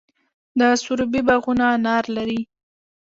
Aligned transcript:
د 0.59 0.61
سروبي 0.83 1.21
باغونه 1.27 1.65
انار 1.75 2.05
لري. 2.15 2.41